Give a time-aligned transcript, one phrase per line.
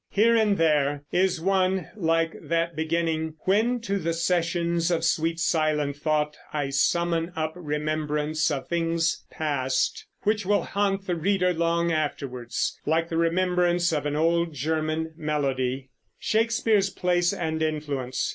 [0.09, 5.95] Here and there is one, like that beginning When to the sessions of sweet silent
[5.95, 12.79] thought I summon up remembrance of things past, which will haunt the reader long afterwards,
[12.83, 15.91] like the remembrance of an old German melody.
[16.17, 18.29] SHAKESPEARE'S PLACE AND INFLUENCE.